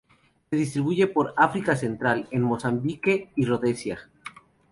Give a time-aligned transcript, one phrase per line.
[0.49, 4.09] Se distribuye por África Central: en Mozambique y Rodesia.